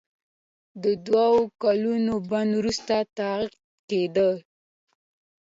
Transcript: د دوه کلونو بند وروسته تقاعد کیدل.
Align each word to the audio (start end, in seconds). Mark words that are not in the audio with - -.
د 0.83 0.85
دوه 1.05 1.27
کلونو 1.63 2.13
بند 2.29 2.51
وروسته 2.59 2.93
تقاعد 3.17 3.51
کیدل. 3.89 4.31